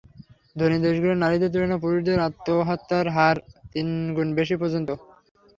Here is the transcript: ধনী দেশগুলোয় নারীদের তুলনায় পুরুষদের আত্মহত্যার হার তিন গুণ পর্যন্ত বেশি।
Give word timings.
ধনী 0.55 0.77
দেশগুলোয় 0.85 1.21
নারীদের 1.23 1.51
তুলনায় 1.53 1.81
পুরুষদের 1.83 2.17
আত্মহত্যার 2.19 3.05
হার 3.09 3.37
তিন 3.73 3.87
গুণ 4.15 4.27
পর্যন্ত 4.57 4.89
বেশি। 4.89 5.07